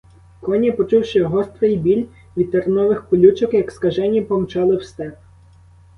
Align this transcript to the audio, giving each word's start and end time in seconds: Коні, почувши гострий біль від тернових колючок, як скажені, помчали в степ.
Коні, 0.41 0.71
почувши 0.71 1.23
гострий 1.23 1.77
біль 1.77 2.05
від 2.37 2.51
тернових 2.51 3.09
колючок, 3.09 3.53
як 3.53 3.71
скажені, 3.71 4.21
помчали 4.21 4.75
в 4.77 4.83
степ. 4.83 5.17